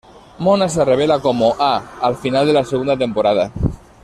Mona 0.39 0.67
se 0.67 0.83
revela 0.83 1.19
como 1.19 1.55
"A" 1.59 1.99
al 2.01 2.15
final 2.15 2.47
de 2.47 2.53
la 2.53 2.65
segunda 2.65 2.97
temporada. 2.97 3.51